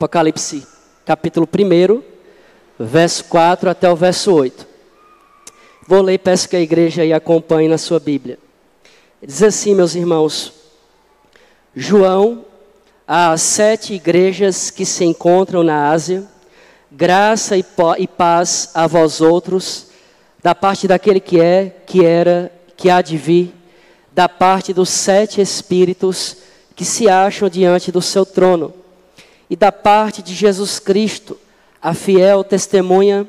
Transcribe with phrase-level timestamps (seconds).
[0.00, 0.66] Apocalipse
[1.04, 2.02] capítulo 1,
[2.78, 4.66] verso 4 até o verso 8.
[5.86, 8.38] Vou ler e peço que a igreja aí acompanhe na sua Bíblia.
[9.22, 10.54] Diz assim, meus irmãos:
[11.76, 12.46] João,
[13.06, 16.26] às sete igrejas que se encontram na Ásia,
[16.90, 19.88] graça e paz a vós outros,
[20.42, 23.54] da parte daquele que é, que era, que há de vir,
[24.10, 26.38] da parte dos sete espíritos
[26.74, 28.79] que se acham diante do seu trono,
[29.50, 31.36] e da parte de Jesus Cristo,
[31.82, 33.28] a fiel testemunha,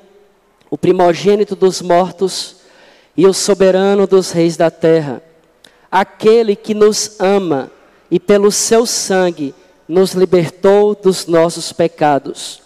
[0.70, 2.58] o primogênito dos mortos
[3.18, 5.22] e o soberano dos reis da terra,
[5.92, 7.72] aquele que nos ama
[8.10, 9.54] e pelo seu sangue
[9.88, 12.62] nos libertou dos nossos pecados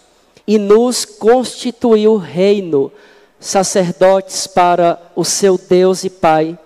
[0.46, 2.92] e nos constituiu reino,
[3.40, 6.56] sacerdotes para o seu Deus e Pai.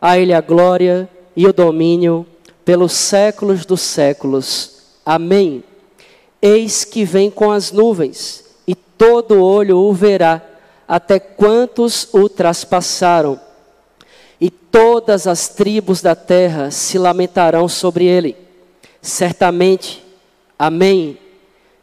[0.00, 2.26] A Ele a glória e o domínio
[2.64, 4.82] pelos séculos dos séculos.
[5.06, 5.64] Amém.
[6.42, 10.42] Eis que vem com as nuvens, e todo olho o verá,
[10.86, 13.40] até quantos o traspassaram.
[14.40, 18.36] E todas as tribos da terra se lamentarão sobre ele.
[19.00, 20.02] Certamente,
[20.62, 21.18] Amém.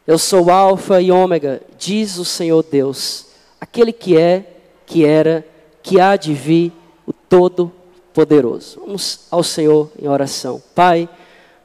[0.07, 3.25] Eu sou Alfa e Ômega, diz o Senhor Deus,
[3.59, 4.45] aquele que é,
[4.85, 5.45] que era,
[5.83, 6.71] que há de vir,
[7.05, 8.79] o Todo-Poderoso.
[8.79, 10.63] Vamos ao Senhor em oração.
[10.73, 11.09] Pai,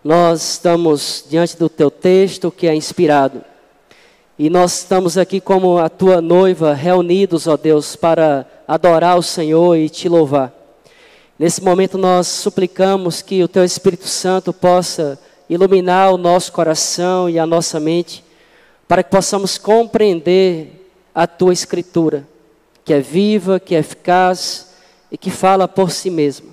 [0.05, 3.43] nós estamos diante do teu texto que é inspirado.
[4.39, 9.77] E nós estamos aqui como a tua noiva, reunidos, ó Deus, para adorar o Senhor
[9.77, 10.53] e te louvar.
[11.39, 17.39] Nesse momento nós suplicamos que o teu Espírito Santo possa iluminar o nosso coração e
[17.39, 18.23] a nossa mente
[18.87, 22.29] para que possamos compreender a tua escritura,
[22.85, 24.75] que é viva, que é eficaz
[25.11, 26.49] e que fala por si mesma.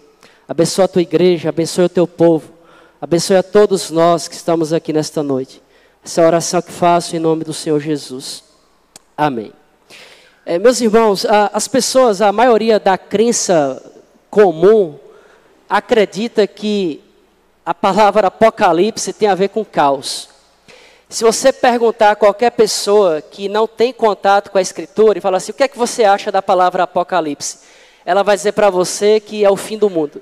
[0.47, 2.50] Abençoa a tua igreja, abençoa o teu povo,
[3.01, 5.59] abençoe a todos nós que estamos aqui nesta noite.
[6.05, 8.43] Essa é oração que faço em nome do Senhor Jesus.
[9.17, 9.51] Amém.
[10.45, 13.81] É, meus irmãos, a, as pessoas, a maioria da crença
[14.29, 14.99] comum,
[15.67, 17.01] acredita que
[17.65, 20.29] a palavra apocalipse tem a ver com caos.
[21.09, 25.37] Se você perguntar a qualquer pessoa que não tem contato com a Escritura e falar
[25.37, 27.59] assim, o que é que você acha da palavra Apocalipse?
[28.05, 30.21] Ela vai dizer para você que é o fim do mundo.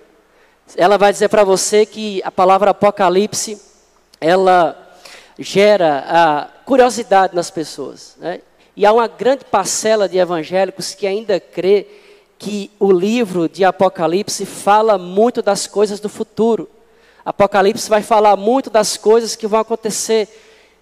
[0.75, 3.59] Ela vai dizer para você que a palavra Apocalipse,
[4.21, 4.77] ela
[5.37, 8.15] gera a curiosidade nas pessoas.
[8.19, 8.41] Né?
[8.75, 11.87] E há uma grande parcela de evangélicos que ainda crê
[12.37, 16.69] que o livro de Apocalipse fala muito das coisas do futuro.
[17.25, 20.27] Apocalipse vai falar muito das coisas que vão acontecer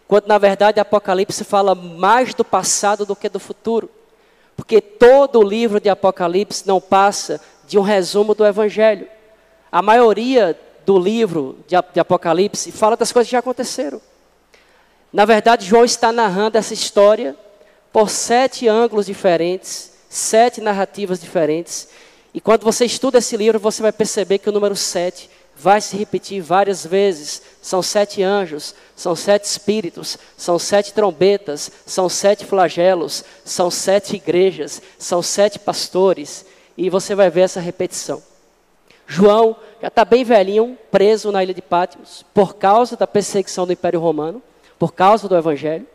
[0.08, 3.90] quando na verdade Apocalipse fala mais do passado do que do futuro.
[4.56, 9.08] Porque todo o livro de Apocalipse não passa de um resumo do Evangelho.
[9.72, 14.02] A maioria do livro de Apocalipse fala das coisas que já aconteceram.
[15.12, 17.36] Na verdade, João está narrando essa história
[17.92, 21.90] por sete ângulos diferentes, sete narrativas diferentes.
[22.34, 25.98] E quando você estuda esse livro, você vai perceber que o número sete vai se
[25.98, 27.42] repetir várias vezes.
[27.62, 34.82] São sete anjos, são sete espíritos, são sete trombetas, são sete flagelos, são sete igrejas,
[35.00, 36.46] são sete pastores.
[36.78, 38.22] E você vai ver essa repetição.
[39.08, 43.72] João já está bem velhinho, preso na ilha de Patmos, por causa da perseguição do
[43.72, 44.44] Império Romano,
[44.78, 45.88] por causa do Evangelho.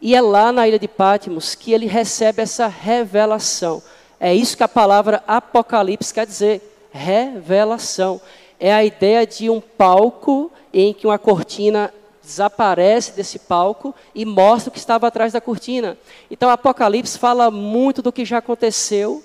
[0.00, 3.82] E é lá na ilha de Patmos que ele recebe essa revelação.
[4.18, 8.20] É isso que a palavra Apocalipse quer dizer: revelação
[8.58, 14.68] é a ideia de um palco em que uma cortina desaparece desse palco e mostra
[14.68, 15.96] o que estava atrás da cortina.
[16.30, 19.22] Então, Apocalipse fala muito do que já aconteceu,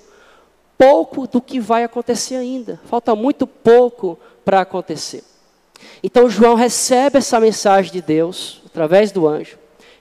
[0.76, 2.80] pouco do que vai acontecer ainda.
[2.86, 5.24] Falta muito pouco para acontecer.
[6.02, 9.58] Então, João recebe essa mensagem de Deus através do anjo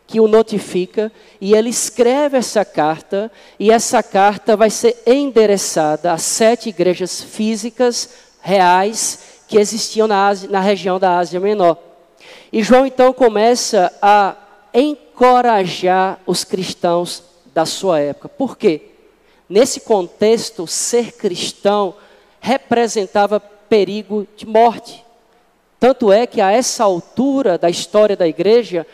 [0.08, 6.18] que o notifica e ele escreve essa carta e essa carta vai ser endereçada a
[6.18, 8.10] sete igrejas físicas
[8.42, 11.78] reais que existiam na, Ásia, na região da Ásia Menor.
[12.52, 14.36] E João então começa a
[14.74, 17.24] encorajar os cristãos
[17.54, 18.30] da sua época.
[18.30, 18.95] Por quê?
[19.48, 21.96] Nesse contexto, ser cristão
[22.40, 25.04] representava perigo de morte.
[25.80, 28.88] Tanto é que a essa altura da história da igreja,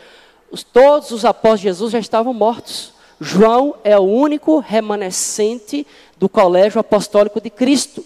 [0.51, 2.93] os, todos os apóstolos de Jesus já estavam mortos.
[3.19, 5.85] João é o único remanescente
[6.17, 8.03] do colégio apostólico de Cristo.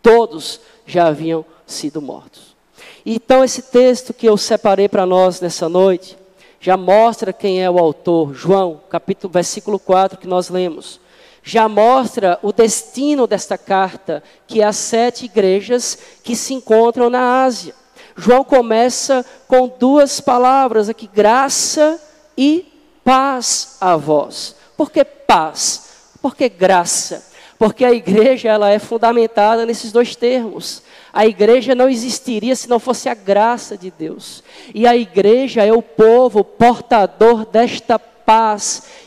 [0.00, 2.56] Todos já haviam sido mortos.
[3.04, 6.16] Então, esse texto que eu separei para nós nessa noite,
[6.60, 11.00] já mostra quem é o autor, João, capítulo, versículo 4 que nós lemos.
[11.48, 17.42] Já mostra o destino desta carta, que é as sete igrejas que se encontram na
[17.42, 17.74] Ásia.
[18.14, 21.98] João começa com duas palavras aqui, graça
[22.36, 22.70] e
[23.02, 24.56] paz a vós.
[24.76, 26.16] Por que paz?
[26.20, 27.26] Porque graça.
[27.58, 30.82] Porque a igreja ela é fundamentada nesses dois termos.
[31.14, 34.44] A igreja não existiria se não fosse a graça de Deus.
[34.74, 38.17] E a igreja é o povo portador desta paz.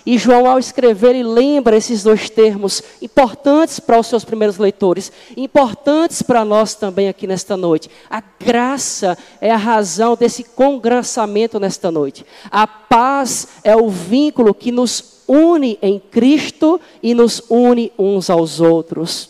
[0.06, 5.12] E João, ao escrever, ele lembra esses dois termos importantes para os seus primeiros leitores,
[5.38, 7.89] importantes para nós também aqui nesta noite.
[8.09, 12.25] A graça é a razão desse congraçamento nesta noite.
[12.50, 18.59] A paz é o vínculo que nos une em Cristo e nos une uns aos
[18.59, 19.29] outros.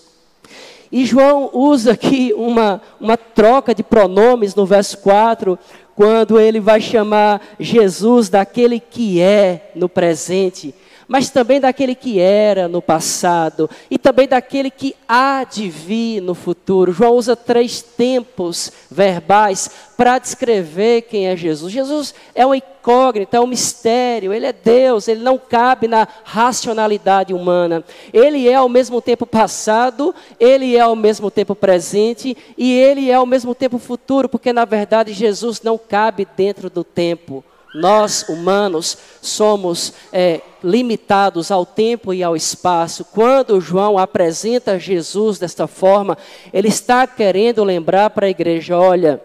[0.91, 5.57] E João usa aqui uma, uma troca de pronomes no verso 4,
[6.01, 10.73] quando ele vai chamar Jesus daquele que é no presente,
[11.11, 16.33] mas também daquele que era no passado e também daquele que há de vir no
[16.33, 16.93] futuro.
[16.93, 21.73] João usa três tempos verbais para descrever quem é Jesus.
[21.73, 27.33] Jesus é uma incógnita, é um mistério, ele é Deus, ele não cabe na racionalidade
[27.33, 27.83] humana.
[28.13, 33.15] Ele é ao mesmo tempo passado, ele é ao mesmo tempo presente e ele é
[33.15, 37.43] ao mesmo tempo futuro, porque na verdade Jesus não cabe dentro do tempo.
[37.73, 43.05] Nós, humanos, somos é, limitados ao tempo e ao espaço.
[43.05, 46.17] Quando João apresenta Jesus desta forma,
[46.51, 49.21] ele está querendo lembrar para a igreja: olha,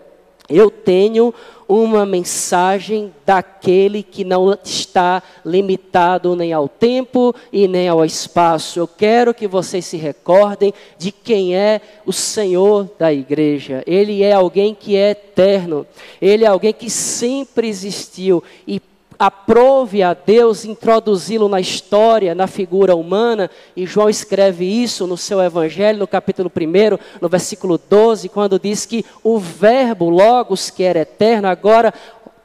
[0.49, 1.35] eu tenho
[1.69, 8.79] uma mensagem daquele que não está limitado nem ao tempo e nem ao espaço.
[8.79, 13.83] Eu quero que vocês se recordem de quem é o Senhor da igreja.
[13.87, 15.87] Ele é alguém que é eterno,
[16.21, 18.81] ele é alguém que sempre existiu e
[19.19, 25.41] aprove a Deus introduzi-lo na história, na figura humana, e João escreve isso no seu
[25.41, 31.01] evangelho, no capítulo 1, no versículo 12, quando diz que o verbo logos, que era
[31.01, 31.93] eterno, agora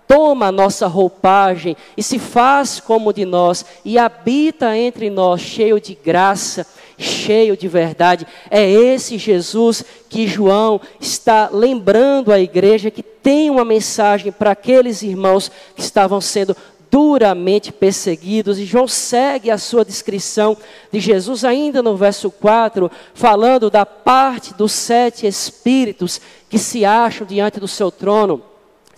[0.07, 5.79] toma a nossa roupagem e se faz como de nós e habita entre nós, cheio
[5.79, 6.67] de graça,
[7.01, 8.25] cheio de verdade.
[8.49, 15.01] É esse Jesus que João está lembrando à igreja que tem uma mensagem para aqueles
[15.01, 16.55] irmãos que estavam sendo
[16.91, 18.59] duramente perseguidos.
[18.59, 20.57] E João segue a sua descrição
[20.91, 26.19] de Jesus ainda no verso 4, falando da parte dos sete espíritos
[26.49, 28.50] que se acham diante do seu trono.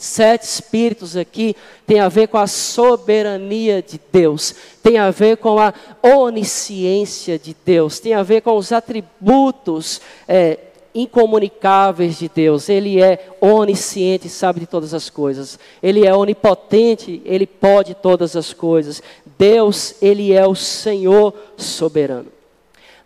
[0.03, 1.55] Sete espíritos aqui
[1.87, 4.53] tem a ver com a soberania de Deus,
[4.83, 10.59] tem a ver com a onisciência de Deus, tem a ver com os atributos é,
[10.93, 12.67] incomunicáveis de Deus.
[12.67, 15.57] Ele é onisciente, sabe de todas as coisas.
[15.81, 19.01] Ele é onipotente, ele pode todas as coisas.
[19.37, 22.27] Deus, ele é o Senhor soberano.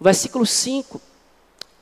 [0.02, 1.00] Versículo 5.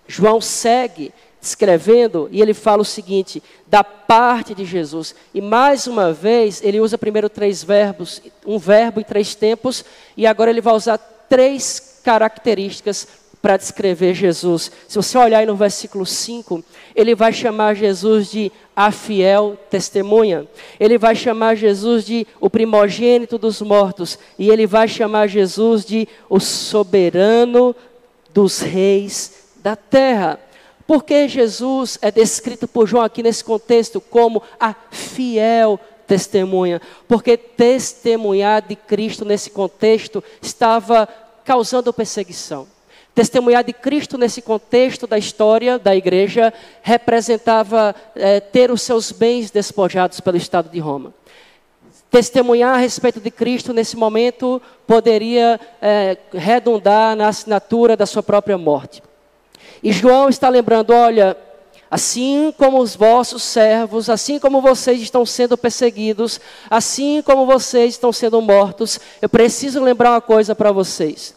[0.09, 1.13] João segue
[1.47, 5.15] escrevendo e ele fala o seguinte: da parte de Jesus.
[5.33, 9.83] E mais uma vez, ele usa primeiro três verbos, um verbo e três tempos,
[10.15, 10.97] e agora ele vai usar
[11.29, 13.07] três características
[13.45, 14.71] para descrever Jesus.
[14.87, 16.63] Se você olhar aí no versículo 5,
[16.95, 20.47] ele vai chamar Jesus de a fiel testemunha.
[20.79, 24.17] Ele vai chamar Jesus de o primogênito dos mortos.
[24.39, 27.75] E ele vai chamar Jesus de o soberano
[28.33, 30.39] dos reis da terra.
[30.87, 36.79] Porque Jesus é descrito por João aqui nesse contexto como a fiel testemunha?
[37.07, 41.07] Porque testemunhar de Cristo nesse contexto estava
[41.43, 42.67] causando perseguição.
[43.15, 49.49] Testemunhar de Cristo nesse contexto da história da igreja representava é, ter os seus bens
[49.49, 51.13] despojados pelo Estado de Roma.
[52.11, 58.57] Testemunhar a respeito de Cristo nesse momento poderia é, redundar na assinatura da sua própria
[58.57, 59.01] morte.
[59.85, 61.37] E João está lembrando: olha,
[61.91, 68.11] assim como os vossos servos, assim como vocês estão sendo perseguidos, assim como vocês estão
[68.11, 71.35] sendo mortos, eu preciso lembrar uma coisa para vocês.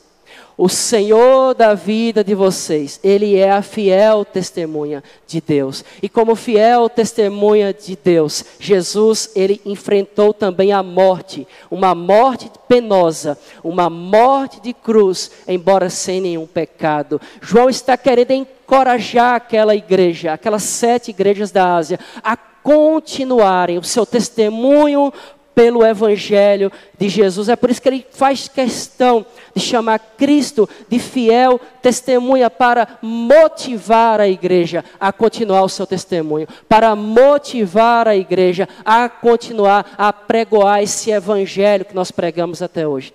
[0.58, 5.84] O Senhor da vida de vocês, Ele é a fiel testemunha de Deus.
[6.02, 13.38] E como fiel testemunha de Deus, Jesus, Ele enfrentou também a morte, uma morte penosa,
[13.62, 17.20] uma morte de cruz, embora sem nenhum pecado.
[17.40, 24.04] João está querendo encorajar aquela igreja, aquelas sete igrejas da Ásia, a continuarem o seu
[24.04, 25.12] testemunho
[25.58, 27.48] pelo Evangelho de Jesus.
[27.48, 34.20] É por isso que ele faz questão de chamar Cristo de fiel testemunha para motivar
[34.20, 40.80] a igreja a continuar o seu testemunho, para motivar a igreja a continuar a pregoar
[40.80, 43.12] esse Evangelho que nós pregamos até hoje.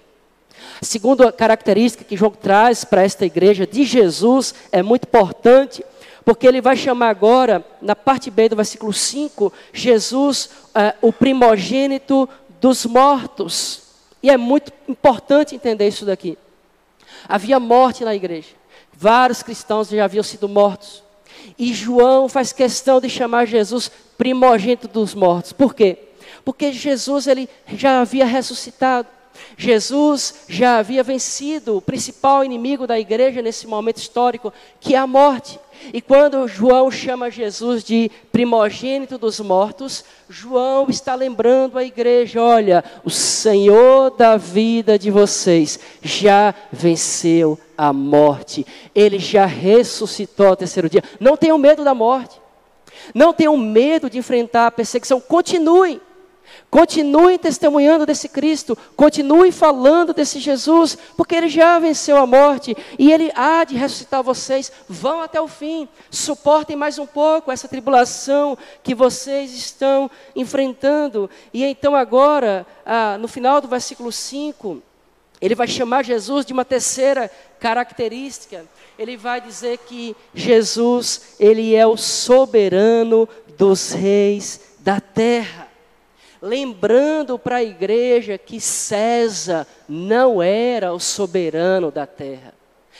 [0.81, 5.81] A segunda característica que João traz para esta igreja de Jesus é muito importante,
[6.23, 12.27] porque ele vai chamar agora, na parte B do versículo 5, Jesus, uh, o primogênito
[12.61, 13.81] dos mortos.
[14.21, 16.37] E é muito importante entender isso daqui.
[17.27, 18.49] Havia morte na igreja.
[18.93, 21.03] Vários cristãos já haviam sido mortos.
[21.57, 25.51] E João faz questão de chamar Jesus primogênito dos mortos.
[25.51, 25.97] Por quê?
[26.45, 29.07] Porque Jesus ele já havia ressuscitado.
[29.57, 35.07] Jesus já havia vencido o principal inimigo da igreja nesse momento histórico, que é a
[35.07, 35.59] morte.
[35.91, 42.83] E quando João chama Jesus de primogênito dos mortos, João está lembrando a igreja: olha,
[43.03, 50.89] o Senhor da vida de vocês já venceu a morte, ele já ressuscitou ao terceiro
[50.89, 51.03] dia.
[51.19, 52.39] Não tenham medo da morte,
[53.13, 55.99] não tenham medo de enfrentar a perseguição, continuem.
[56.73, 63.11] Continue testemunhando desse Cristo, continue falando desse Jesus, porque ele já venceu a morte e
[63.11, 64.71] ele há de ressuscitar vocês.
[64.89, 71.29] Vão até o fim, suportem mais um pouco essa tribulação que vocês estão enfrentando.
[71.53, 74.81] E então, agora, ah, no final do versículo 5,
[75.39, 78.65] ele vai chamar Jesus de uma terceira característica.
[78.97, 85.62] Ele vai dizer que Jesus, ele é o soberano dos reis da terra
[86.43, 92.53] lembrando para a igreja que César não era o soberano da terra.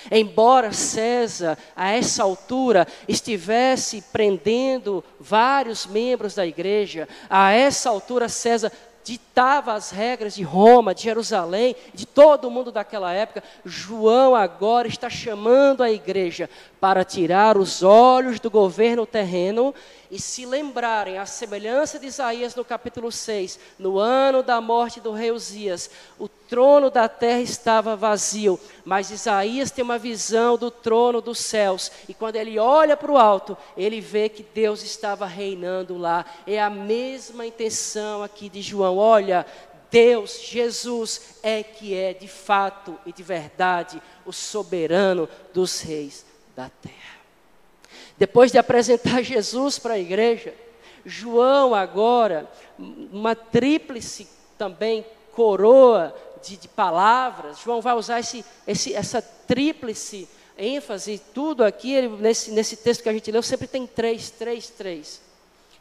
[0.09, 8.71] Embora César, a essa altura, estivesse prendendo vários membros da igreja, a essa altura César
[9.03, 14.88] ditava as regras de Roma, de Jerusalém, de todo o mundo daquela época, João agora
[14.88, 19.75] está chamando a igreja para tirar os olhos do governo terreno
[20.13, 25.12] e se lembrarem, a semelhança de Isaías no capítulo 6, no ano da morte do
[25.12, 25.89] rei Uzias,
[26.20, 31.91] o trono da terra estava vazio, mas Isaías tem uma visão do trono dos céus,
[32.08, 36.24] e quando ele olha para o alto, ele vê que Deus estava reinando lá.
[36.46, 39.00] É a mesma intenção aqui de João.
[39.00, 39.43] Olha,
[39.89, 46.24] Deus, Jesus, é que é de fato e de verdade o soberano dos reis
[46.55, 47.12] da terra.
[48.17, 50.53] Depois de apresentar Jesus para a igreja,
[51.05, 54.27] João agora, uma tríplice
[54.58, 60.27] também coroa de, de palavras, João vai usar esse, esse, essa tríplice
[60.58, 64.70] ênfase, tudo aqui, ele, nesse, nesse texto que a gente leu, sempre tem três, três,
[64.70, 65.22] três.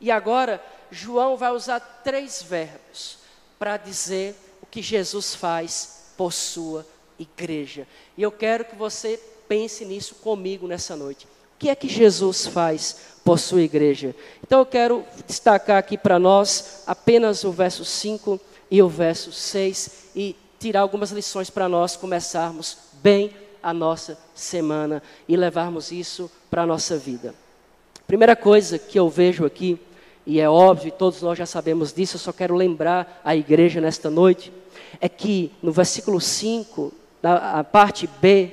[0.01, 3.19] E agora, João vai usar três verbos
[3.59, 6.87] para dizer o que Jesus faz por sua
[7.19, 7.87] igreja.
[8.17, 11.27] E eu quero que você pense nisso comigo nessa noite
[11.63, 14.17] que é que Jesus faz por sua igreja?
[14.45, 20.09] Então eu quero destacar aqui para nós apenas o verso 5 e o verso 6
[20.17, 23.31] e tirar algumas lições para nós começarmos bem
[23.63, 27.33] a nossa semana e levarmos isso para a nossa vida.
[28.09, 29.79] Primeira coisa que eu vejo aqui,
[30.27, 34.11] e é óbvio, todos nós já sabemos disso, eu só quero lembrar a igreja nesta
[34.11, 34.53] noite,
[35.01, 36.93] é que no versículo 5,
[37.23, 38.51] na parte B,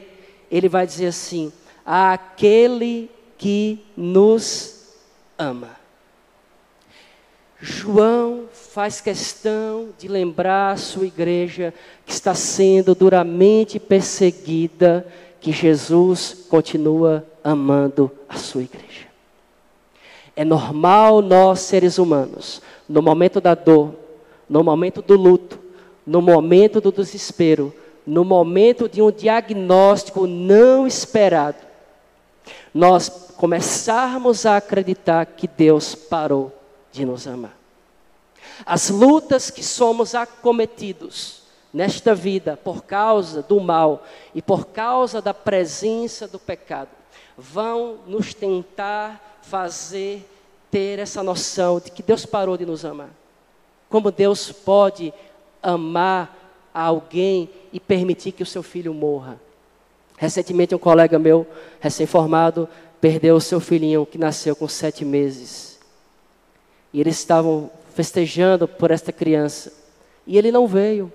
[0.51, 1.51] ele vai dizer assim:
[1.91, 4.93] àquele que nos
[5.35, 5.71] ama.
[7.59, 11.73] João faz questão de lembrar a sua igreja
[12.05, 15.03] que está sendo duramente perseguida,
[15.41, 19.07] que Jesus continua amando a sua igreja.
[20.35, 23.95] É normal nós, seres humanos, no momento da dor,
[24.47, 25.59] no momento do luto,
[26.05, 27.73] no momento do desespero,
[28.05, 31.68] no momento de um diagnóstico não esperado,
[32.73, 36.51] nós começarmos a acreditar que Deus parou
[36.91, 37.57] de nos amar.
[38.65, 45.33] As lutas que somos acometidos nesta vida por causa do mal e por causa da
[45.33, 46.89] presença do pecado
[47.37, 50.27] vão nos tentar fazer
[50.69, 53.09] ter essa noção de que Deus parou de nos amar.
[53.89, 55.13] Como Deus pode
[55.63, 56.37] amar
[56.73, 59.39] alguém e permitir que o seu filho morra?
[60.19, 61.47] Recentemente, um colega meu,
[61.79, 62.67] recém-formado,
[62.99, 65.79] perdeu o seu filhinho que nasceu com sete meses.
[66.93, 69.71] E eles estavam festejando por esta criança.
[70.27, 71.09] E ele não veio.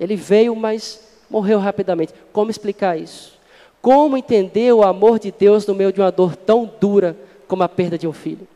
[0.00, 2.12] Ele veio, mas morreu rapidamente.
[2.32, 3.38] Como explicar isso?
[3.80, 7.16] Como entender o amor de Deus no meio de uma dor tão dura
[7.46, 8.48] como a perda de um filho?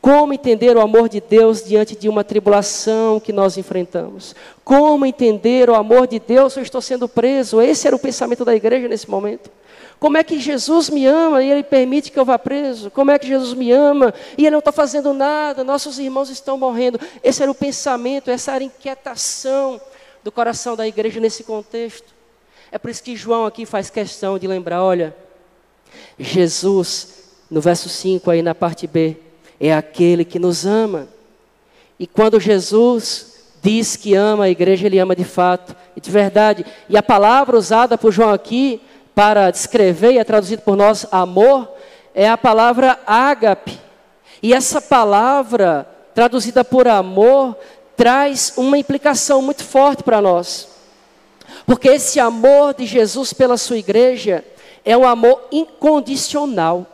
[0.00, 4.34] Como entender o amor de Deus diante de uma tribulação que nós enfrentamos?
[4.64, 7.60] Como entender o amor de Deus se eu estou sendo preso?
[7.60, 9.50] Esse era o pensamento da igreja nesse momento.
[9.98, 12.90] Como é que Jesus me ama e Ele permite que eu vá preso?
[12.90, 15.64] Como é que Jesus me ama e Ele não está fazendo nada?
[15.64, 17.00] Nossos irmãos estão morrendo.
[17.22, 19.80] Esse era o pensamento, essa era a inquietação
[20.22, 22.14] do coração da igreja nesse contexto.
[22.70, 25.16] É por isso que João aqui faz questão de lembrar: olha,
[26.16, 29.16] Jesus, no verso 5 aí na parte B,
[29.60, 31.08] é aquele que nos ama.
[31.98, 36.64] E quando Jesus diz que ama a igreja, ele ama de fato, E de verdade,
[36.88, 38.80] e a palavra usada por João aqui
[39.14, 41.68] para descrever e é traduzido por nós amor
[42.14, 43.78] é a palavra ágape.
[44.42, 47.56] E essa palavra traduzida por amor
[47.96, 50.68] traz uma implicação muito forte para nós.
[51.64, 54.44] Porque esse amor de Jesus pela sua igreja
[54.84, 56.86] é um amor incondicional.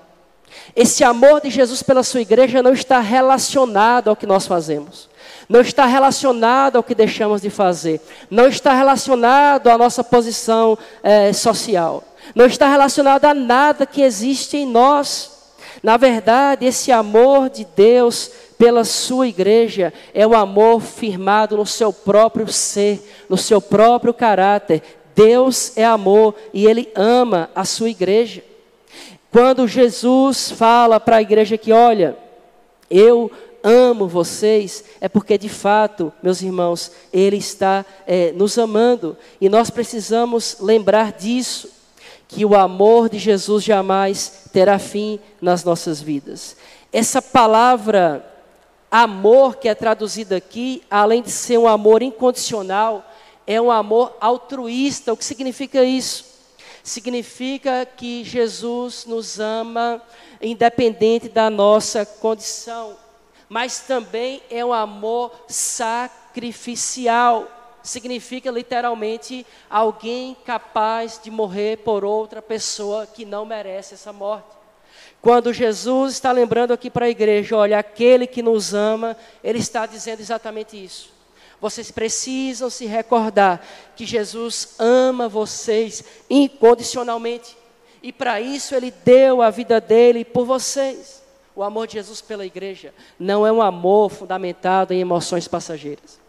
[0.74, 5.08] Esse amor de Jesus pela sua igreja não está relacionado ao que nós fazemos,
[5.48, 11.32] não está relacionado ao que deixamos de fazer, não está relacionado à nossa posição é,
[11.32, 12.02] social,
[12.34, 15.32] não está relacionado a nada que existe em nós.
[15.82, 21.92] Na verdade, esse amor de Deus pela sua igreja é um amor firmado no seu
[21.92, 24.82] próprio ser, no seu próprio caráter.
[25.14, 28.42] Deus é amor e Ele ama a sua igreja.
[29.34, 32.16] Quando Jesus fala para a igreja que, olha,
[32.88, 33.28] eu
[33.64, 39.70] amo vocês, é porque de fato, meus irmãos, Ele está é, nos amando e nós
[39.70, 41.68] precisamos lembrar disso,
[42.28, 46.56] que o amor de Jesus jamais terá fim nas nossas vidas.
[46.92, 48.24] Essa palavra
[48.88, 53.04] amor que é traduzida aqui, além de ser um amor incondicional,
[53.48, 55.12] é um amor altruísta.
[55.12, 56.33] O que significa isso?
[56.84, 60.02] Significa que Jesus nos ama
[60.40, 62.94] independente da nossa condição,
[63.48, 67.48] mas também é um amor sacrificial.
[67.82, 74.54] Significa literalmente alguém capaz de morrer por outra pessoa que não merece essa morte.
[75.22, 79.86] Quando Jesus está lembrando aqui para a igreja, olha, aquele que nos ama, ele está
[79.86, 81.13] dizendo exatamente isso.
[81.64, 83.66] Vocês precisam se recordar
[83.96, 87.56] que Jesus ama vocês incondicionalmente.
[88.02, 91.22] E para isso ele deu a vida dele por vocês.
[91.56, 96.20] O amor de Jesus pela igreja não é um amor fundamentado em emoções passageiras.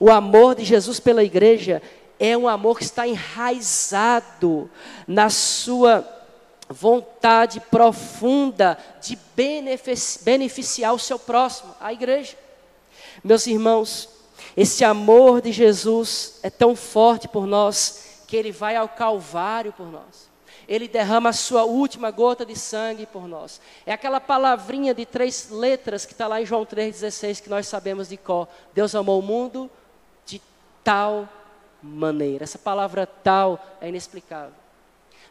[0.00, 1.82] O amor de Jesus pela igreja
[2.18, 4.70] é um amor que está enraizado
[5.06, 6.08] na sua
[6.70, 12.34] vontade profunda de beneficiar o seu próximo, a igreja.
[13.22, 14.19] Meus irmãos,
[14.56, 19.90] esse amor de Jesus é tão forte por nós que ele vai ao Calvário por
[19.90, 20.30] nós.
[20.68, 23.60] Ele derrama a sua última gota de sangue por nós.
[23.84, 28.08] É aquela palavrinha de três letras que está lá em João 3,16 que nós sabemos
[28.08, 28.46] de cor.
[28.72, 29.68] Deus amou o mundo
[30.24, 30.40] de
[30.84, 31.28] tal
[31.82, 32.44] maneira.
[32.44, 34.54] Essa palavra tal é inexplicável.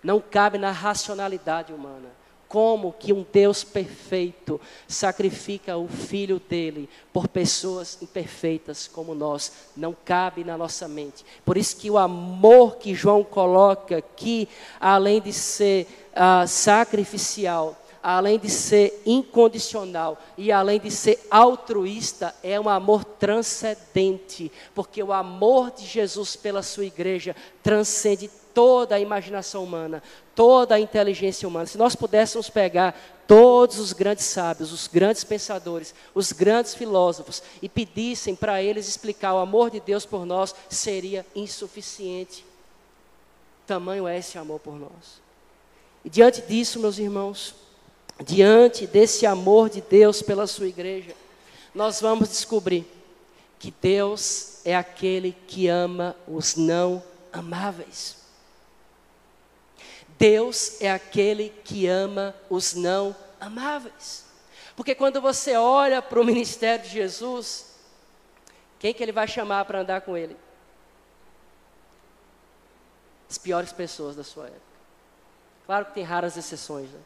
[0.03, 2.18] Não cabe na racionalidade humana
[2.49, 9.95] como que um Deus perfeito sacrifica o filho dele por pessoas imperfeitas como nós, não
[10.03, 11.23] cabe na nossa mente.
[11.45, 18.39] Por isso que o amor que João coloca aqui, além de ser uh, sacrificial, além
[18.39, 25.71] de ser incondicional e além de ser altruísta, é um amor transcendente, porque o amor
[25.71, 28.29] de Jesus pela sua igreja transcende
[28.60, 30.04] toda a imaginação humana,
[30.36, 31.65] toda a inteligência humana.
[31.65, 32.93] Se nós pudéssemos pegar
[33.26, 39.34] todos os grandes sábios, os grandes pensadores, os grandes filósofos e pedissem para eles explicar
[39.34, 42.45] o amor de Deus por nós, seria insuficiente.
[43.65, 45.22] Tamanho é esse amor por nós.
[46.04, 47.56] E diante disso, meus irmãos,
[48.26, 51.15] diante desse amor de Deus pela sua igreja,
[51.74, 52.86] nós vamos descobrir
[53.58, 58.18] que Deus é aquele que ama os não amáveis.
[60.19, 64.25] Deus é aquele que ama os não amáveis.
[64.75, 67.73] Porque quando você olha para o ministério de Jesus,
[68.77, 70.36] quem que ele vai chamar para andar com ele?
[73.29, 74.62] As piores pessoas da sua época.
[75.65, 76.99] Claro que tem raras exceções, né?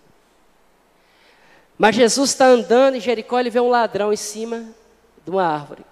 [1.78, 4.74] Mas Jesus está andando em Jericó, ele vê um ladrão em cima
[5.24, 5.86] de uma árvore.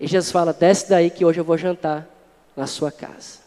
[0.00, 2.06] E Jesus fala: desce daí que hoje eu vou jantar
[2.56, 3.43] na sua casa.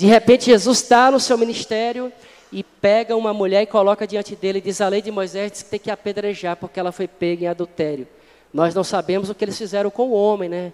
[0.00, 2.10] De repente, Jesus está no seu ministério
[2.50, 5.62] e pega uma mulher e coloca diante dele e diz: A lei de Moisés diz
[5.62, 8.08] que tem que apedrejar porque ela foi pega em adultério.
[8.50, 10.72] Nós não sabemos o que eles fizeram com o homem, né?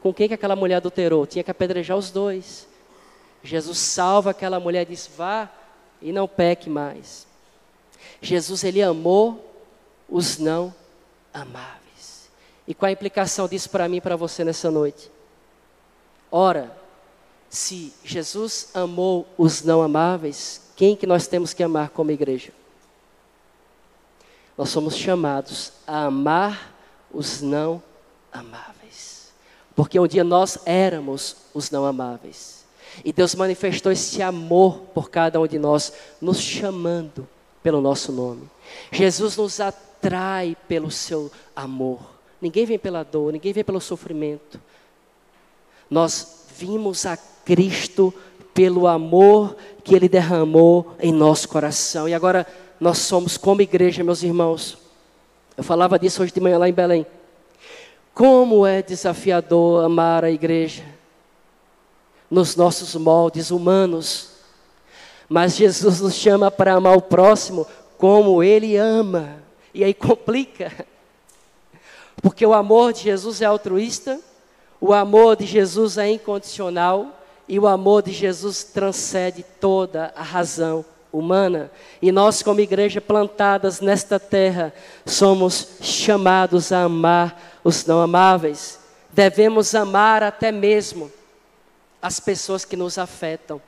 [0.00, 1.26] Com quem que aquela mulher adulterou?
[1.26, 2.66] Tinha que apedrejar os dois.
[3.42, 5.46] Jesus salva aquela mulher e diz: Vá
[6.00, 7.26] e não peque mais.
[8.22, 9.44] Jesus, ele amou
[10.08, 10.74] os não
[11.34, 12.30] amáveis.
[12.66, 15.10] E qual a implicação disso para mim e para você nessa noite?
[16.32, 16.82] Ora,
[17.54, 22.52] se Jesus amou os não amáveis, quem que nós temos que amar como igreja?
[24.58, 26.74] Nós somos chamados a amar
[27.12, 27.82] os não
[28.32, 29.32] amáveis.
[29.74, 32.64] Porque um dia nós éramos os não amáveis.
[33.04, 37.26] E Deus manifestou esse amor por cada um de nós, nos chamando
[37.62, 38.48] pelo nosso nome.
[38.92, 42.00] Jesus nos atrai pelo seu amor.
[42.40, 44.60] Ninguém vem pela dor, ninguém vem pelo sofrimento.
[45.90, 48.12] Nós vimos a Cristo
[48.52, 52.08] pelo amor que Ele derramou em nosso coração.
[52.08, 52.46] E agora
[52.80, 54.78] nós somos como igreja, meus irmãos.
[55.56, 57.06] Eu falava disso hoje de manhã lá em Belém.
[58.14, 60.84] Como é desafiador amar a igreja
[62.30, 64.30] nos nossos moldes humanos.
[65.28, 67.66] Mas Jesus nos chama para amar o próximo
[67.98, 69.42] como Ele ama.
[69.72, 70.72] E aí complica.
[72.22, 74.20] Porque o amor de Jesus é altruísta,
[74.80, 80.84] o amor de Jesus é incondicional e o amor de Jesus transcende toda a razão
[81.12, 81.70] humana.
[82.02, 84.72] E nós, como igreja plantadas nesta terra,
[85.06, 88.78] somos chamados a amar os não amáveis.
[89.12, 91.10] Devemos amar até mesmo
[92.02, 93.60] as pessoas que nos afetam.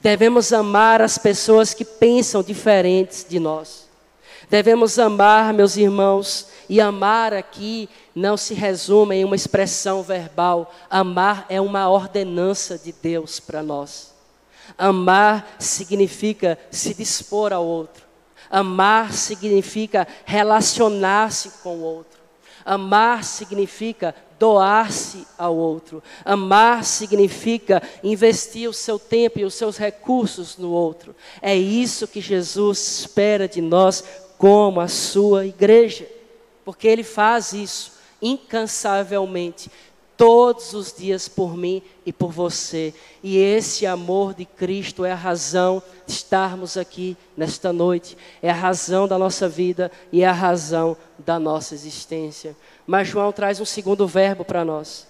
[0.00, 3.86] Devemos amar as pessoas que pensam diferentes de nós.
[4.50, 7.88] Devemos amar, meus irmãos, e amar aqui
[8.18, 10.74] não se resume em uma expressão verbal.
[10.90, 14.12] Amar é uma ordenança de Deus para nós.
[14.76, 18.04] Amar significa se dispor ao outro.
[18.50, 22.18] Amar significa relacionar-se com o outro.
[22.64, 26.02] Amar significa doar-se ao outro.
[26.24, 31.14] Amar significa investir o seu tempo e os seus recursos no outro.
[31.40, 34.04] É isso que Jesus espera de nós
[34.36, 36.06] como a sua igreja.
[36.64, 39.70] Porque ele faz isso incansavelmente
[40.18, 42.92] todos os dias por mim e por você.
[43.22, 48.54] E esse amor de Cristo é a razão de estarmos aqui nesta noite, é a
[48.54, 52.56] razão da nossa vida e é a razão da nossa existência.
[52.84, 55.06] Mas João traz um segundo verbo para nós.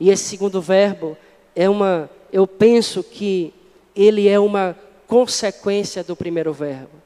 [0.00, 1.16] E esse segundo verbo
[1.54, 3.54] é uma, eu penso que
[3.94, 7.00] ele é uma consequência do primeiro verbo.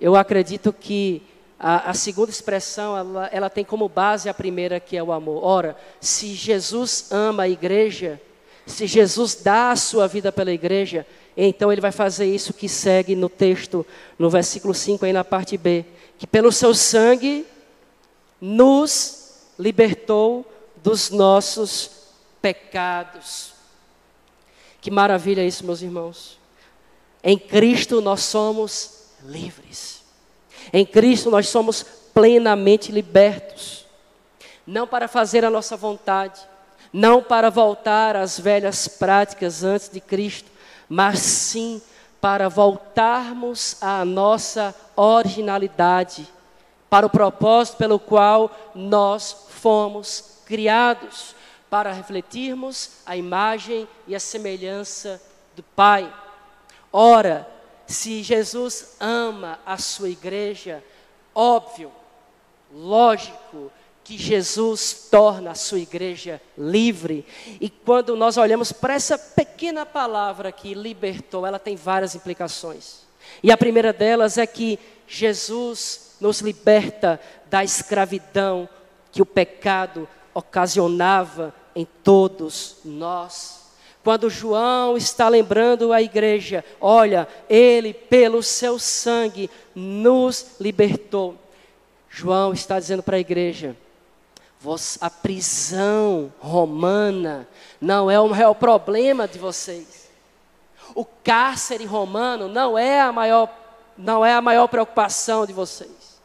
[0.00, 1.22] Eu acredito que
[1.62, 5.44] a, a, segunda expressão, ela, ela tem como base a primeira, que é o amor.
[5.44, 8.20] Ora, se Jesus ama a igreja,
[8.66, 13.14] se Jesus dá a sua vida pela igreja, então ele vai fazer isso que segue
[13.14, 13.86] no texto,
[14.18, 15.84] no versículo 5, aí na parte B,
[16.18, 17.46] que pelo seu sangue
[18.40, 20.44] nos libertou
[20.82, 21.90] dos nossos
[22.40, 23.52] pecados.
[24.80, 26.40] Que maravilha isso, meus irmãos.
[27.22, 29.91] Em Cristo nós somos livres.
[30.72, 31.82] Em Cristo nós somos
[32.14, 33.84] plenamente libertos.
[34.66, 36.40] Não para fazer a nossa vontade,
[36.92, 40.50] não para voltar às velhas práticas antes de Cristo,
[40.88, 41.82] mas sim
[42.20, 46.28] para voltarmos à nossa originalidade,
[46.88, 51.34] para o propósito pelo qual nós fomos criados,
[51.68, 55.20] para refletirmos a imagem e a semelhança
[55.56, 56.12] do Pai.
[56.92, 57.48] Ora,
[57.86, 60.82] se Jesus ama a sua igreja,
[61.34, 61.92] óbvio,
[62.72, 63.70] lógico,
[64.04, 67.24] que Jesus torna a sua igreja livre.
[67.60, 73.02] E quando nós olhamos para essa pequena palavra que libertou, ela tem várias implicações.
[73.42, 78.68] E a primeira delas é que Jesus nos liberta da escravidão
[79.10, 83.61] que o pecado ocasionava em todos nós.
[84.02, 91.36] Quando João está lembrando a igreja, olha, ele pelo seu sangue nos libertou.
[92.10, 93.76] João está dizendo para a igreja:
[95.00, 97.48] a prisão romana
[97.80, 100.10] não é o maior problema de vocês.
[100.94, 103.48] O cárcere romano não é a maior,
[103.96, 106.20] não é a maior preocupação de vocês.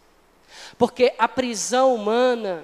[0.77, 2.63] Porque a prisão humana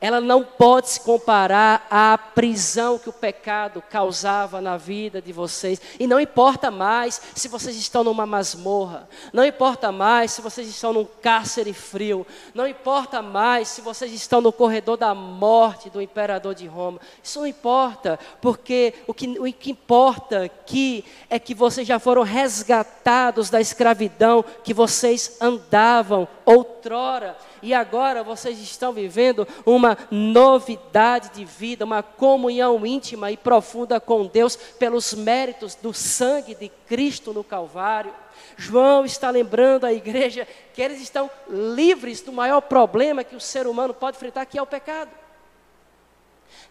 [0.00, 5.80] ela não pode se comparar à prisão que o pecado causava na vida de vocês.
[5.98, 10.92] E não importa mais se vocês estão numa masmorra, não importa mais se vocês estão
[10.92, 16.54] num cárcere frio, não importa mais se vocês estão no corredor da morte do imperador
[16.54, 16.98] de Roma.
[17.22, 22.22] Isso não importa, porque o que, o que importa aqui é que vocês já foram
[22.22, 31.44] resgatados da escravidão que vocês andavam outrora e agora vocês estão vivendo uma novidade de
[31.44, 37.44] vida, uma comunhão íntima e profunda com Deus pelos méritos do sangue de Cristo no
[37.44, 38.12] Calvário.
[38.56, 43.66] João está lembrando a igreja que eles estão livres do maior problema que o ser
[43.66, 45.10] humano pode enfrentar, que é o pecado.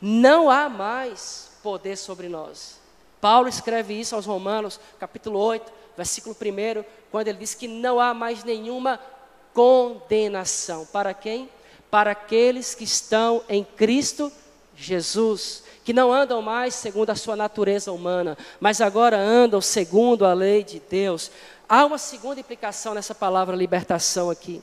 [0.02, 2.80] Não há mais poder sobre nós.
[3.20, 8.14] Paulo escreve isso aos Romanos, capítulo 8, versículo 1, quando ele diz que não há
[8.14, 9.00] mais nenhuma
[9.54, 10.86] condenação.
[10.86, 11.50] Para quem?
[11.90, 14.32] Para aqueles que estão em Cristo
[14.76, 20.34] Jesus, que não andam mais segundo a sua natureza humana, mas agora andam segundo a
[20.34, 21.32] lei de Deus.
[21.68, 24.62] Há uma segunda implicação nessa palavra libertação aqui.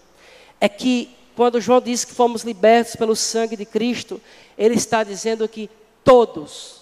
[0.60, 4.20] É que quando João diz que fomos libertos pelo sangue de Cristo,
[4.56, 5.68] ele está dizendo que
[6.02, 6.76] todos,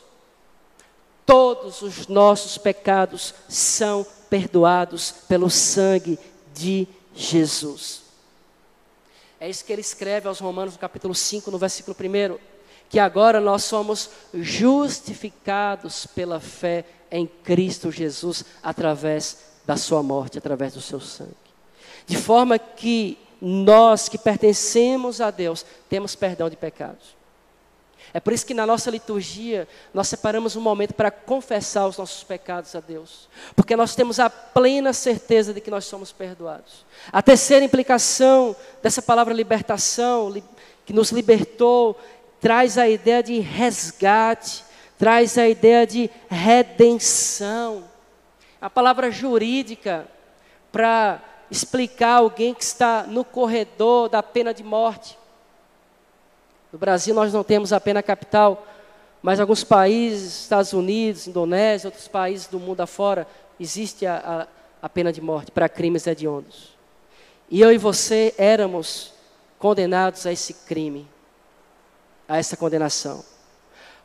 [1.27, 6.19] Todos os nossos pecados são perdoados pelo sangue
[6.53, 8.03] de Jesus.
[9.40, 12.38] É isso que ele escreve aos Romanos no capítulo 5, no versículo 1,
[12.88, 20.74] que agora nós somos justificados pela fé em Cristo Jesus através da sua morte, através
[20.74, 21.35] do seu sangue.
[22.07, 27.14] De forma que nós que pertencemos a Deus temos perdão de pecados.
[28.12, 32.23] É por isso que na nossa liturgia nós separamos um momento para confessar os nossos
[32.23, 36.85] pecados a Deus, porque nós temos a plena certeza de que nós somos perdoados.
[37.12, 40.33] A terceira implicação dessa palavra libertação,
[40.85, 41.99] que nos libertou,
[42.40, 44.64] traz a ideia de resgate,
[44.99, 47.85] traz a ideia de redenção.
[48.61, 50.07] A palavra jurídica
[50.71, 55.19] para explicar alguém que está no corredor da pena de morte.
[56.75, 58.67] No Brasil nós não temos a pena capital,
[59.23, 63.29] mas alguns países, Estados Unidos, Indonésia, outros países do mundo afora,
[63.61, 64.49] existe a,
[64.83, 66.77] a, a pena de morte para crimes hediondos.
[67.49, 69.13] E eu e você éramos
[69.57, 71.07] condenados a esse crime,
[72.29, 73.25] a essa condenação.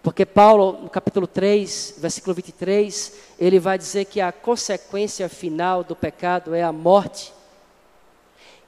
[0.04, 5.96] Porque Paulo, no capítulo 3, versículo 23, ele vai dizer que a consequência final do
[5.96, 7.34] pecado é a morte.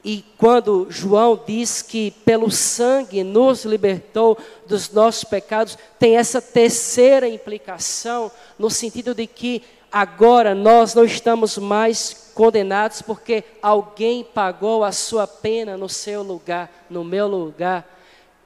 [0.03, 7.27] E quando João diz que pelo sangue nos libertou dos nossos pecados, tem essa terceira
[7.27, 9.61] implicação, no sentido de que
[9.91, 16.85] agora nós não estamos mais condenados porque alguém pagou a sua pena no seu lugar,
[16.89, 17.87] no meu lugar.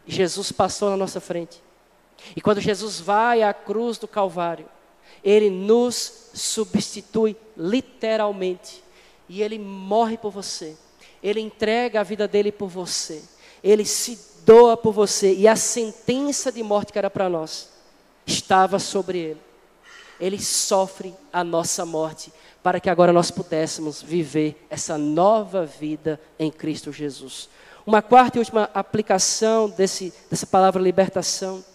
[0.06, 1.63] Jesus passou na nossa frente.
[2.36, 4.65] E quando Jesus vai à cruz do Calvário,
[5.24, 8.84] ele nos substitui literalmente.
[9.30, 10.76] E ele morre por você
[11.25, 13.19] ele entrega a vida dele por você.
[13.63, 15.33] Ele se doa por você.
[15.33, 17.67] E a sentença de morte que era para nós
[18.27, 19.41] estava sobre ele.
[20.19, 26.51] Ele sofre a nossa morte para que agora nós pudéssemos viver essa nova vida em
[26.51, 27.49] Cristo Jesus.
[27.88, 31.65] Uma quarta e última aplicação desse, dessa palavra libertação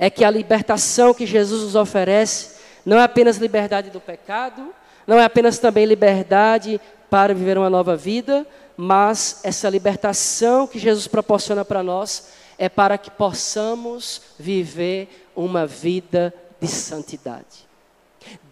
[0.00, 4.74] é que a libertação que Jesus nos oferece não é apenas liberdade do pecado,
[5.06, 11.06] não é apenas também liberdade para viver uma nova vida, mas essa libertação que Jesus
[11.06, 17.66] proporciona para nós é para que possamos viver uma vida de santidade.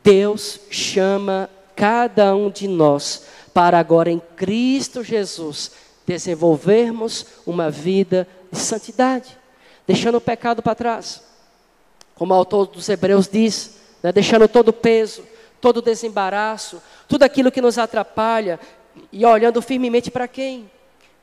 [0.02, 5.72] Deus chama cada um de nós para agora em Cristo Jesus
[6.06, 9.36] desenvolvermos uma vida de santidade,
[9.86, 11.22] deixando o pecado para trás.
[12.14, 15.22] Como o autor dos Hebreus diz, né, deixando todo o peso,
[15.66, 18.60] todo desembaraço, tudo aquilo que nos atrapalha,
[19.10, 20.70] e olhando firmemente para quem?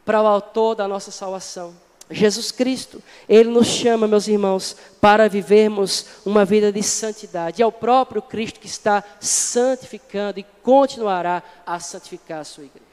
[0.04, 1.74] Para o autor da nossa salvação.
[2.12, 7.62] Jesus Cristo, Ele nos chama, meus irmãos, para vivermos uma vida de santidade.
[7.62, 12.84] É o próprio Cristo que está santificando e continuará a santificar a sua igreja.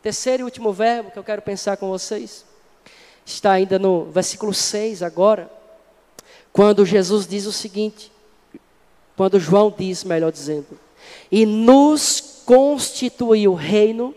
[0.00, 2.46] Terceiro e último verbo que eu quero pensar com vocês
[3.26, 5.52] está ainda no versículo 6 agora,
[6.50, 8.10] quando Jesus diz o seguinte:
[9.18, 10.78] quando João diz, melhor dizendo,
[11.28, 14.14] e nos constituiu reino,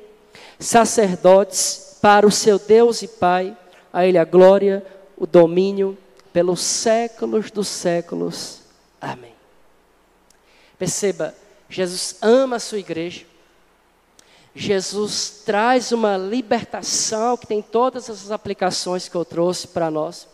[0.60, 3.58] sacerdotes para o seu Deus e Pai,
[3.92, 4.86] a Ele a glória,
[5.18, 5.98] o domínio
[6.32, 8.60] pelos séculos dos séculos.
[9.02, 9.34] Amém.
[10.78, 11.34] Perceba,
[11.68, 13.26] Jesus ama a sua igreja.
[14.54, 20.28] Jesus traz uma libertação que tem todas essas aplicações que eu trouxe para nós.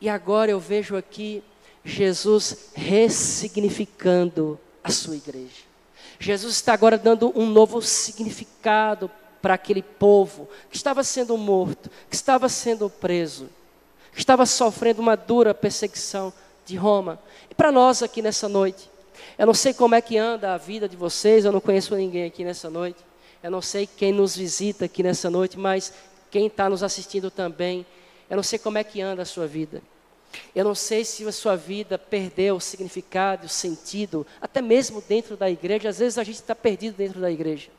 [0.00, 1.40] E agora eu vejo aqui
[1.84, 5.70] Jesus ressignificando a sua igreja.
[6.18, 12.14] Jesus está agora dando um novo significado para aquele povo que estava sendo morto, que
[12.14, 13.48] estava sendo preso,
[14.12, 16.32] que estava sofrendo uma dura perseguição
[16.66, 17.18] de Roma.
[17.48, 18.90] E para nós aqui nessa noite,
[19.38, 22.24] eu não sei como é que anda a vida de vocês, eu não conheço ninguém
[22.24, 22.98] aqui nessa noite,
[23.42, 25.92] eu não sei quem nos visita aqui nessa noite, mas
[26.30, 27.86] quem está nos assistindo também,
[28.28, 29.82] eu não sei como é que anda a sua vida.
[30.54, 35.36] Eu não sei se a sua vida perdeu o significado, o sentido, até mesmo dentro
[35.36, 35.88] da igreja.
[35.88, 37.70] Às vezes a gente está perdido dentro da igreja.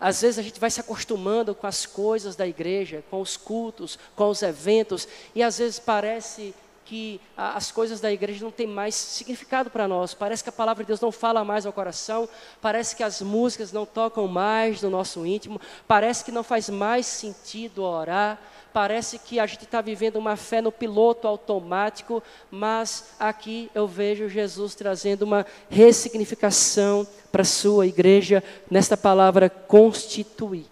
[0.00, 3.98] Às vezes a gente vai se acostumando com as coisas da igreja, com os cultos,
[4.16, 6.54] com os eventos, e às vezes parece
[6.90, 10.12] que as coisas da igreja não têm mais significado para nós.
[10.12, 12.28] Parece que a palavra de Deus não fala mais ao coração,
[12.60, 17.06] parece que as músicas não tocam mais no nosso íntimo, parece que não faz mais
[17.06, 18.40] sentido orar,
[18.72, 24.28] parece que a gente está vivendo uma fé no piloto automático, mas aqui eu vejo
[24.28, 30.66] Jesus trazendo uma ressignificação para a sua igreja nesta palavra constituir.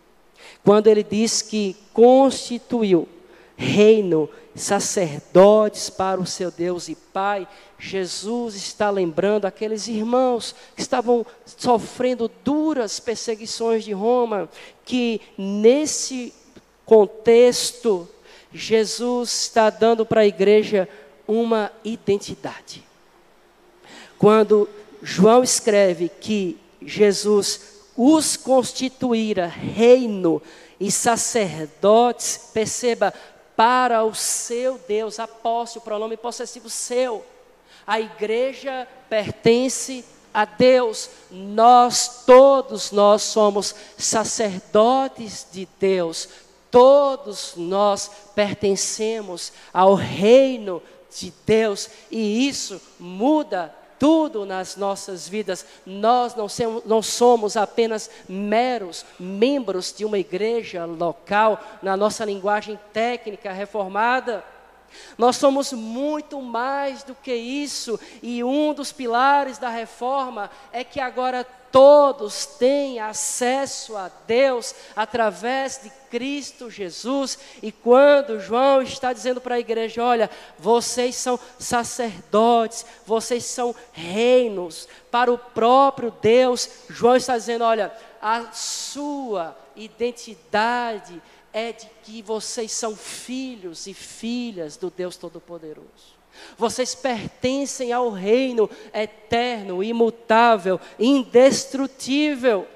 [0.65, 3.09] Quando ele diz que constituiu,
[3.59, 7.47] reino, sacerdotes para o seu Deus e Pai.
[7.77, 14.49] Jesus está lembrando aqueles irmãos que estavam sofrendo duras perseguições de Roma,
[14.85, 16.33] que nesse
[16.87, 18.09] contexto,
[18.53, 20.89] Jesus está dando para a igreja
[21.27, 22.83] uma identidade.
[24.17, 24.69] Quando
[25.03, 30.41] João escreve que Jesus os constituíra reino
[30.81, 33.13] e sacerdotes, perceba,
[33.59, 37.27] para o seu Deus, apóstolo, pronome possessivo seu.
[37.85, 41.11] A igreja pertence a Deus.
[41.29, 46.29] Nós, todos nós somos sacerdotes de Deus.
[46.71, 50.81] Todos nós pertencemos ao reino
[51.19, 55.65] de Deus e isso muda tudo nas nossas vidas.
[55.85, 62.79] Nós não, somos, não somos apenas meros membros de uma igreja local, na nossa linguagem
[62.93, 64.45] técnica reformada.
[65.17, 71.01] Nós somos muito mais do que isso, e um dos pilares da reforma é que
[71.01, 77.39] agora todos têm acesso a Deus através de Cristo Jesus.
[77.63, 84.89] E quando João está dizendo para a igreja: olha, vocês são sacerdotes, vocês são reinos
[85.11, 91.21] para o próprio Deus, João está dizendo: olha, a sua identidade
[91.59, 96.17] é de que vocês são filhos e filhas do Deus Todo-Poderoso.
[96.57, 102.67] Vocês pertencem ao reino eterno, imutável, indestrutível.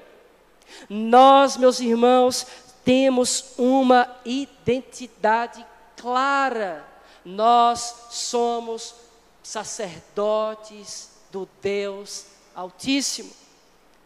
[0.89, 2.45] Nós, meus irmãos,
[2.83, 5.65] temos uma identidade
[5.95, 6.85] clara.
[7.23, 8.95] Nós somos
[9.41, 13.31] sacerdotes do Deus Altíssimo.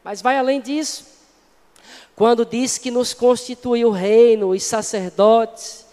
[0.03, 1.16] Mas vai além disso.
[2.15, 5.85] Quando diz que nos constituiu reino e sacerdotes,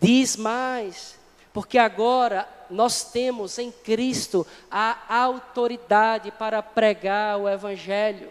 [0.00, 1.16] diz mais,
[1.52, 8.30] porque agora nós temos em Cristo a autoridade para pregar o Evangelho.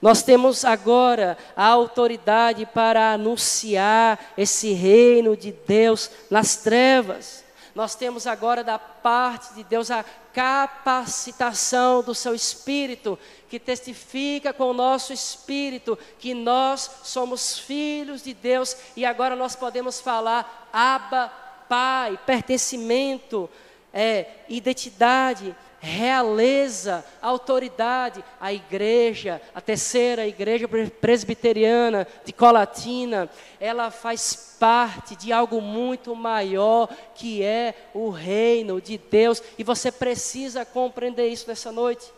[0.00, 7.44] Nós temos agora a autoridade para anunciar esse reino de Deus nas trevas.
[7.74, 14.64] Nós temos agora da parte de Deus a capacitação do seu espírito, que testifica com
[14.64, 21.32] o nosso espírito que nós somos filhos de Deus e agora nós podemos falar Abba,
[21.68, 23.48] Pai, pertencimento,
[23.92, 28.24] é, identidade, realeza, autoridade.
[28.40, 30.68] A igreja, a terceira igreja
[31.00, 38.96] presbiteriana de Colatina, ela faz parte de algo muito maior que é o reino de
[38.96, 42.12] Deus e você precisa compreender isso nessa noite.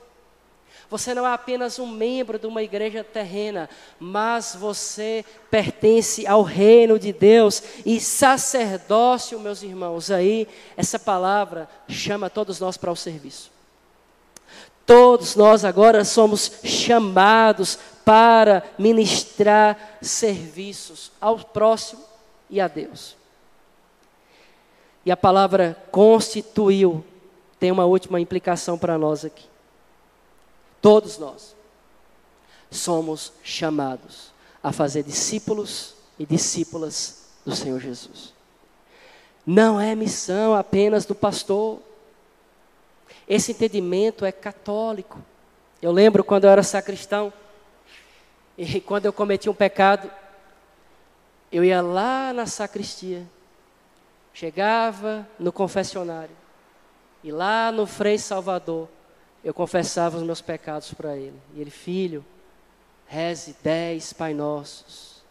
[0.90, 6.98] Você não é apenas um membro de uma igreja terrena, mas você pertence ao reino
[6.98, 10.10] de Deus e sacerdócio, meus irmãos.
[10.10, 10.46] Aí,
[10.76, 13.53] essa palavra chama todos nós para o serviço.
[14.86, 22.02] Todos nós agora somos chamados para ministrar serviços ao próximo
[22.50, 23.16] e a Deus.
[25.06, 27.04] E a palavra constituiu
[27.64, 29.46] tem uma última implicação para nós aqui.
[30.82, 31.56] Todos nós
[32.70, 38.34] somos chamados a fazer discípulos e discípulas do Senhor Jesus.
[39.46, 41.80] Não é missão apenas do pastor.
[43.28, 45.18] Esse entendimento é católico.
[45.80, 47.32] Eu lembro quando eu era sacristão,
[48.56, 50.10] e quando eu cometi um pecado,
[51.50, 53.26] eu ia lá na sacristia,
[54.32, 56.34] chegava no confessionário,
[57.22, 58.88] e lá no Frei Salvador,
[59.42, 61.38] eu confessava os meus pecados para ele.
[61.54, 62.24] E ele, filho,
[63.06, 65.22] reze dez Pai Nossos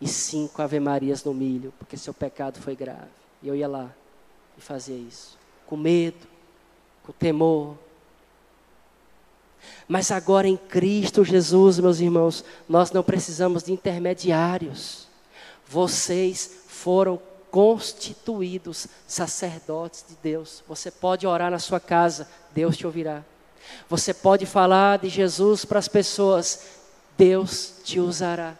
[0.00, 3.10] e cinco Ave Marias no milho, porque seu pecado foi grave.
[3.42, 3.90] E eu ia lá
[4.56, 6.26] e fazia isso, com medo,
[7.08, 7.74] com temor.
[9.88, 15.08] Mas agora em Cristo Jesus, meus irmãos, nós não precisamos de intermediários.
[15.66, 17.18] Vocês foram
[17.50, 20.62] constituídos sacerdotes de Deus.
[20.68, 23.24] Você pode orar na sua casa, Deus te ouvirá.
[23.88, 26.60] Você pode falar de Jesus para as pessoas,
[27.16, 28.54] Deus te usará.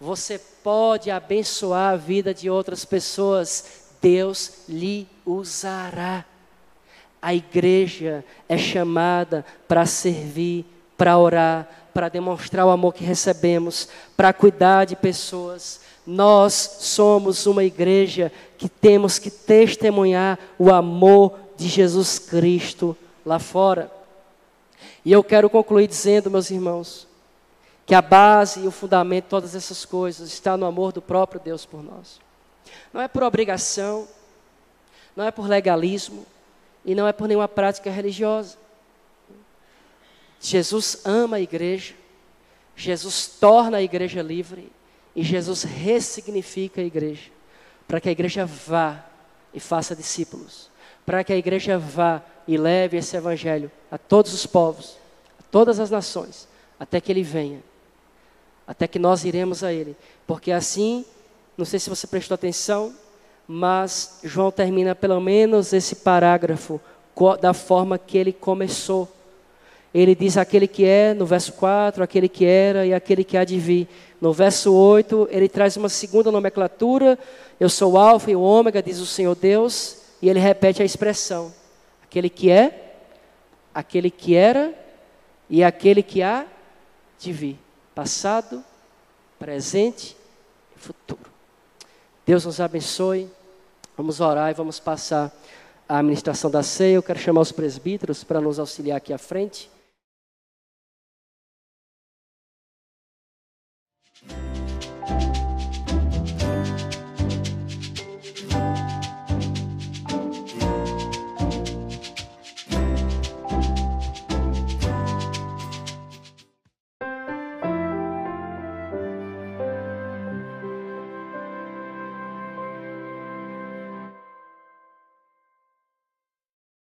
[0.00, 6.24] Você pode abençoar a vida de outras pessoas, Deus lhe usará.
[7.20, 10.64] A igreja é chamada para servir,
[10.96, 15.80] para orar, para demonstrar o amor que recebemos, para cuidar de pessoas.
[16.06, 22.96] Nós somos uma igreja que temos que testemunhar o amor de Jesus Cristo
[23.26, 23.90] lá fora.
[25.04, 27.06] E eu quero concluir dizendo, meus irmãos,
[27.84, 31.40] que a base e o fundamento de todas essas coisas está no amor do próprio
[31.40, 32.20] Deus por nós.
[32.92, 34.06] Não é por obrigação,
[35.16, 36.24] não é por legalismo
[36.88, 38.56] e não é por nenhuma prática religiosa.
[40.40, 41.92] Jesus ama a igreja,
[42.74, 44.72] Jesus torna a igreja livre.
[45.14, 47.30] E Jesus ressignifica a igreja,
[47.86, 49.04] para que a igreja vá
[49.52, 50.70] e faça discípulos,
[51.04, 54.96] para que a igreja vá e leve esse evangelho a todos os povos,
[55.38, 56.48] a todas as nações,
[56.80, 57.62] até que ele venha,
[58.66, 61.04] até que nós iremos a ele, porque assim,
[61.56, 62.94] não sei se você prestou atenção,
[63.48, 66.78] mas João termina pelo menos esse parágrafo
[67.40, 69.08] da forma que ele começou.
[69.92, 73.44] Ele diz aquele que é, no verso 4, aquele que era e aquele que há
[73.44, 73.88] de vir.
[74.20, 77.18] No verso 8, ele traz uma segunda nomenclatura.
[77.58, 80.02] Eu sou o Alfa e o Ômega, diz o Senhor Deus.
[80.20, 81.52] E ele repete a expressão:
[82.02, 82.92] aquele que é,
[83.74, 84.74] aquele que era
[85.48, 86.44] e aquele que há
[87.18, 87.58] de vir.
[87.94, 88.62] Passado,
[89.38, 90.16] presente
[90.76, 91.30] e futuro.
[92.26, 93.37] Deus nos abençoe.
[93.98, 95.32] Vamos orar e vamos passar
[95.88, 96.94] a administração da ceia.
[96.94, 99.68] Eu quero chamar os presbíteros para nos auxiliar aqui à frente.